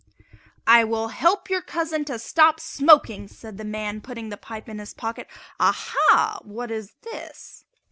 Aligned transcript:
"I 0.65 0.83
will 0.83 1.09
help 1.09 1.47
your 1.47 1.61
cousin 1.61 2.05
to 2.05 2.17
stop 2.17 2.59
smoking," 2.59 3.27
said 3.27 3.59
the 3.59 3.63
man, 3.63 4.01
putting 4.01 4.29
the 4.29 4.35
pipe 4.35 4.67
in 4.67 4.79
his 4.79 4.95
pocket. 4.95 5.27
"Aha! 5.59 6.39
what 6.43 6.71
is 6.71 6.93
this?" 7.03 7.65